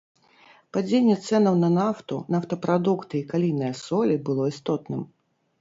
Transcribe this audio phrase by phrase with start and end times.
[0.77, 5.07] Падзенне цэнаў на нафту, нафтапрадукты і калійныя солі было істотным.